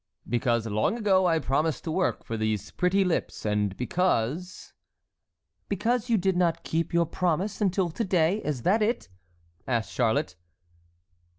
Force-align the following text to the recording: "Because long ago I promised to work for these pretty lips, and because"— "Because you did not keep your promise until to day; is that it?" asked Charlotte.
"Because 0.27 0.65
long 0.65 0.97
ago 0.97 1.27
I 1.27 1.37
promised 1.37 1.83
to 1.83 1.91
work 1.91 2.23
for 2.23 2.35
these 2.35 2.71
pretty 2.71 3.03
lips, 3.05 3.45
and 3.45 3.77
because"— 3.77 4.73
"Because 5.69 6.09
you 6.09 6.17
did 6.17 6.35
not 6.35 6.63
keep 6.63 6.91
your 6.91 7.05
promise 7.05 7.61
until 7.61 7.91
to 7.91 8.03
day; 8.03 8.37
is 8.43 8.63
that 8.63 8.81
it?" 8.81 9.09
asked 9.67 9.91
Charlotte. 9.91 10.35